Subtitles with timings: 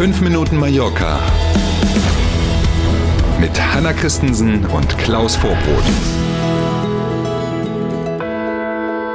[0.00, 1.20] 5 Minuten Mallorca
[3.38, 5.84] mit Hanna Christensen und Klaus Vorbrot.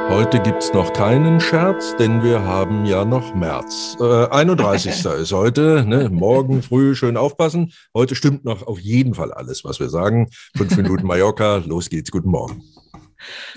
[0.08, 3.96] Heute gibt's noch keinen Scherz, denn wir haben ja noch März.
[3.98, 5.04] Äh, 31.
[5.20, 5.84] ist heute.
[5.84, 6.08] Ne?
[6.08, 7.72] Morgen früh schön aufpassen.
[7.92, 10.28] Heute stimmt noch auf jeden Fall alles, was wir sagen.
[10.56, 11.64] Fünf Minuten Mallorca.
[11.66, 12.12] Los geht's.
[12.12, 12.62] Guten Morgen.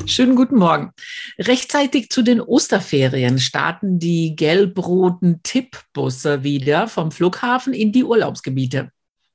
[0.06, 0.92] Schönen guten Morgen.
[1.38, 8.92] Rechtzeitig zu den Osterferien starten die gelb-roten Tippbusse wieder vom Flughafen in die Urlaubsgebiete.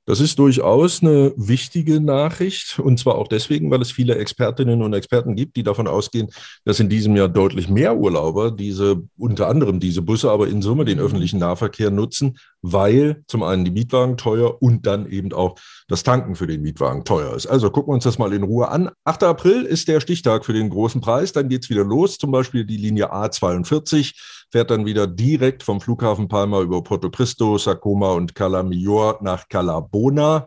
[0.07, 4.93] Das ist durchaus eine wichtige Nachricht und zwar auch deswegen, weil es viele Expertinnen und
[4.93, 6.29] Experten gibt, die davon ausgehen,
[6.63, 10.85] dass in diesem Jahr deutlich mehr Urlauber diese, unter anderem diese Busse, aber in Summe
[10.85, 12.37] den öffentlichen Nahverkehr nutzen,
[12.71, 15.55] weil zum einen die Mietwagen teuer und dann eben auch
[15.87, 17.47] das Tanken für den Mietwagen teuer ist.
[17.47, 18.89] Also gucken wir uns das mal in Ruhe an.
[19.03, 19.23] 8.
[19.23, 22.77] April ist der Stichtag für den großen Preis, dann geht's wieder los, zum Beispiel die
[22.77, 24.13] Linie A42
[24.51, 30.45] fährt dann wieder direkt vom Flughafen Palma über Porto Cristo, Sacoma und Calamior nach Calabona.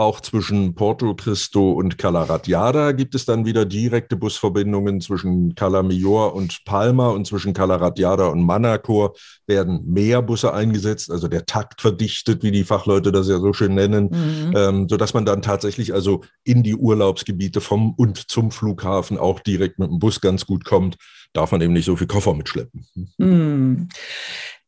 [0.00, 6.64] Auch zwischen Porto Cristo und Calaratiada gibt es dann wieder direkte Busverbindungen zwischen Calamior und
[6.64, 9.12] Palma und zwischen Calaratiada und Manacor
[9.46, 13.74] werden mehr Busse eingesetzt, also der Takt verdichtet, wie die Fachleute das ja so schön
[13.74, 14.54] nennen, mhm.
[14.56, 19.78] ähm, sodass man dann tatsächlich also in die Urlaubsgebiete vom und zum Flughafen auch direkt
[19.78, 20.96] mit dem Bus ganz gut kommt.
[21.34, 22.86] Darf man eben nicht so viel Koffer mitschleppen.
[23.18, 23.90] Mhm.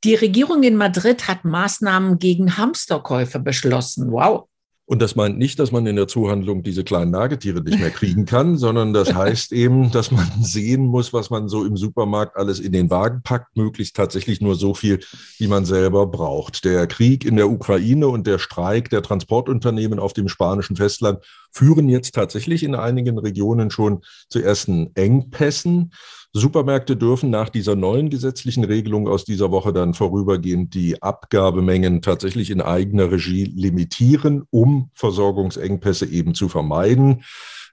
[0.05, 4.13] Die Regierung in Madrid hat Maßnahmen gegen Hamsterkäufe beschlossen.
[4.13, 4.49] Wow.
[4.93, 8.27] Und das meint nicht, dass man in der Zuhandlung diese kleinen Nagetiere nicht mehr kriegen
[8.27, 12.61] kann, sondern das heißt eben, dass man sehen muss, was man so im Supermarkt alles
[12.61, 15.01] in den Wagen packt, möglichst tatsächlich nur so viel,
[15.39, 16.67] wie man selber braucht.
[16.67, 21.21] Der Krieg in der Ukraine und der Streik der Transportunternehmen auf dem spanischen Festland
[21.53, 25.93] führen jetzt tatsächlich in einigen Regionen schon zu ersten Engpässen.
[26.33, 32.51] Supermärkte dürfen nach dieser neuen gesetzlichen Regelung aus dieser Woche dann vorübergehend die Abgabemengen tatsächlich
[32.51, 37.23] in eigener Regie limitieren, um Versorgungsengpässe eben zu vermeiden.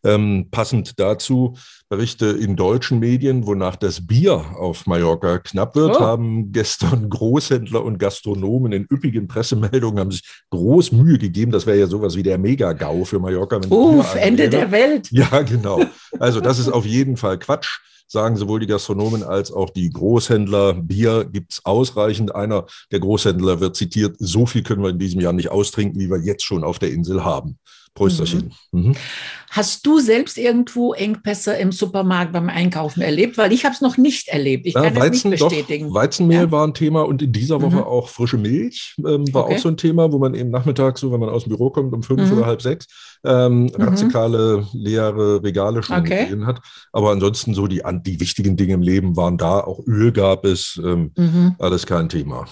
[0.04, 1.56] Ähm, passend dazu
[1.90, 6.00] Berichte in deutschen Medien, wonach das Bier auf Mallorca knapp wird, oh.
[6.00, 11.52] haben gestern Großhändler und Gastronomen in üppigen Pressemeldungen haben sich groß Mühe gegeben.
[11.52, 13.60] Das wäre ja sowas wie der Mega-GAU für Mallorca.
[13.70, 15.10] Uff, Ende der Welt.
[15.12, 15.82] Ja, genau.
[16.20, 17.80] Also das ist auf jeden Fall Quatsch
[18.12, 22.34] sagen sowohl die Gastronomen als auch die Großhändler, Bier gibt's ausreichend.
[22.34, 26.10] Einer der Großhändler wird zitiert, so viel können wir in diesem Jahr nicht austrinken, wie
[26.10, 27.60] wir jetzt schon auf der Insel haben.
[28.00, 28.54] Prösterchen.
[28.72, 28.82] Mhm.
[28.82, 28.96] Mhm.
[29.50, 33.38] Hast du selbst irgendwo Engpässe im Supermarkt beim Einkaufen erlebt?
[33.38, 34.66] Weil ich habe es noch nicht erlebt.
[34.66, 35.88] Ich kann ja, Weizen, es nicht bestätigen.
[35.88, 36.52] Doch, Weizenmehl ja.
[36.52, 37.84] war ein Thema und in dieser Woche mhm.
[37.84, 39.56] auch frische Milch ähm, war okay.
[39.56, 41.94] auch so ein Thema, wo man eben nachmittags, so wenn man aus dem Büro kommt,
[41.94, 42.38] um fünf mhm.
[42.38, 42.88] oder halb sechs,
[43.26, 43.72] ähm, mhm.
[43.76, 46.26] radikale leere Regale schon okay.
[46.26, 46.62] gesehen hat.
[46.94, 49.60] Aber ansonsten so die, die wichtigen Dinge im Leben waren da.
[49.60, 50.80] Auch Öl gab es.
[50.84, 51.56] Ähm, mhm.
[51.60, 52.46] alles kein Thema.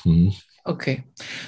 [0.68, 1.04] Okay,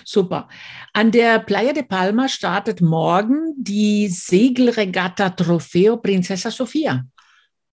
[0.05, 0.47] super.
[0.93, 7.03] An der Playa de Palma startet morgen die Segelregatta Trofeo Princesa Sofia.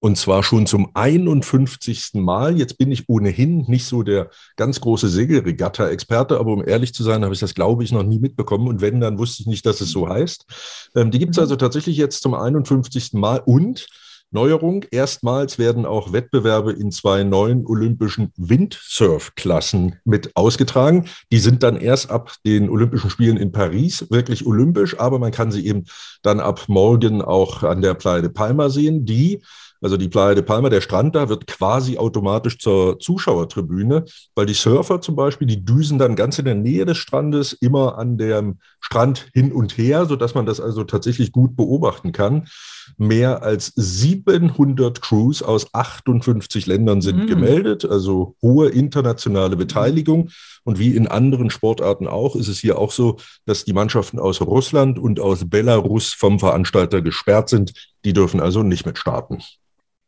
[0.00, 2.14] Und zwar schon zum 51.
[2.14, 2.58] Mal.
[2.58, 7.22] Jetzt bin ich ohnehin nicht so der ganz große Segelregatta-Experte, aber um ehrlich zu sein,
[7.22, 8.66] habe ich das, glaube ich, noch nie mitbekommen.
[8.66, 10.90] Und wenn, dann wusste ich nicht, dass es so heißt.
[10.96, 11.42] Ähm, die gibt es mhm.
[11.42, 13.12] also tatsächlich jetzt zum 51.
[13.12, 13.40] Mal.
[13.46, 13.86] Und
[14.36, 14.84] Neuerung.
[14.90, 21.06] Erstmals werden auch Wettbewerbe in zwei neuen olympischen Windsurf-Klassen mit ausgetragen.
[21.32, 25.50] Die sind dann erst ab den Olympischen Spielen in Paris wirklich olympisch, aber man kann
[25.50, 25.84] sie eben
[26.22, 29.06] dann ab morgen auch an der Playa de Palma sehen.
[29.06, 29.40] Die
[29.82, 34.04] also die Playa de Palma, der Strand da wird quasi automatisch zur Zuschauertribüne,
[34.34, 37.98] weil die Surfer zum Beispiel, die düsen dann ganz in der Nähe des Strandes immer
[37.98, 42.48] an dem Strand hin und her, sodass man das also tatsächlich gut beobachten kann.
[42.96, 47.26] Mehr als 700 Crews aus 58 Ländern sind mhm.
[47.26, 50.30] gemeldet, also hohe internationale Beteiligung.
[50.64, 54.40] Und wie in anderen Sportarten auch, ist es hier auch so, dass die Mannschaften aus
[54.40, 57.72] Russland und aus Belarus vom Veranstalter gesperrt sind.
[58.04, 59.38] Die dürfen also nicht mit starten.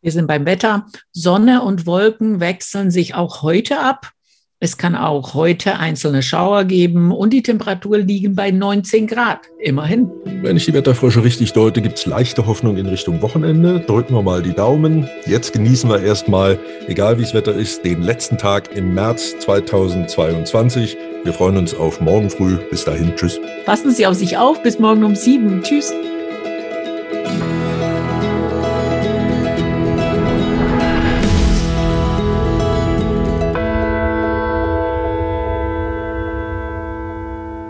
[0.00, 0.86] Wir sind beim Wetter.
[1.12, 4.12] Sonne und Wolken wechseln sich auch heute ab.
[4.60, 9.42] Es kann auch heute einzelne Schauer geben und die Temperatur liegen bei 19 Grad.
[9.60, 10.10] Immerhin.
[10.42, 13.78] Wenn ich die Wetterfrösche richtig deute, gibt es leichte Hoffnung in Richtung Wochenende.
[13.78, 15.08] Drücken wir mal die Daumen.
[15.26, 16.58] Jetzt genießen wir erstmal,
[16.88, 20.96] egal wie das Wetter ist, den letzten Tag im März 2022.
[21.22, 22.56] Wir freuen uns auf morgen früh.
[22.68, 23.14] Bis dahin.
[23.14, 23.38] Tschüss.
[23.64, 24.60] Passen Sie auf sich auf.
[24.64, 25.62] Bis morgen um sieben.
[25.62, 25.94] Tschüss.